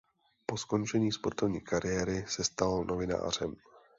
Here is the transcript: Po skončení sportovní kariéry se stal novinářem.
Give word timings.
Po 0.45 0.57
skončení 0.57 1.11
sportovní 1.11 1.61
kariéry 1.61 2.25
se 2.27 2.43
stal 2.43 2.83
novinářem. 2.85 3.55